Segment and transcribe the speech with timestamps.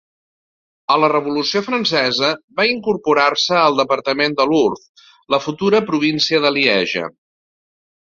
[0.93, 7.05] A la revolució francesa va incorporar-se al departament de l'Ourthe, la futura província de Lieja.